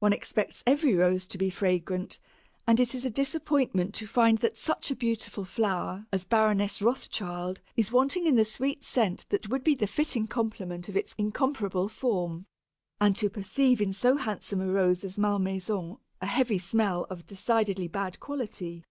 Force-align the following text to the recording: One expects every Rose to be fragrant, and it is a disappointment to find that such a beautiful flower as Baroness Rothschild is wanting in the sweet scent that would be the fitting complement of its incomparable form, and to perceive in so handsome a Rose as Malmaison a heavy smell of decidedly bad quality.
One 0.00 0.12
expects 0.12 0.64
every 0.66 0.92
Rose 0.96 1.24
to 1.28 1.38
be 1.38 1.48
fragrant, 1.48 2.18
and 2.66 2.80
it 2.80 2.96
is 2.96 3.04
a 3.04 3.10
disappointment 3.10 3.94
to 3.94 4.08
find 4.08 4.38
that 4.38 4.56
such 4.56 4.90
a 4.90 4.96
beautiful 4.96 5.44
flower 5.44 6.04
as 6.12 6.24
Baroness 6.24 6.82
Rothschild 6.82 7.60
is 7.76 7.92
wanting 7.92 8.26
in 8.26 8.34
the 8.34 8.44
sweet 8.44 8.82
scent 8.82 9.24
that 9.28 9.48
would 9.50 9.62
be 9.62 9.76
the 9.76 9.86
fitting 9.86 10.26
complement 10.26 10.88
of 10.88 10.96
its 10.96 11.14
incomparable 11.16 11.88
form, 11.88 12.44
and 13.00 13.14
to 13.14 13.30
perceive 13.30 13.80
in 13.80 13.92
so 13.92 14.16
handsome 14.16 14.60
a 14.60 14.66
Rose 14.66 15.04
as 15.04 15.16
Malmaison 15.16 15.98
a 16.20 16.26
heavy 16.26 16.58
smell 16.58 17.06
of 17.08 17.24
decidedly 17.24 17.86
bad 17.86 18.18
quality. 18.18 18.82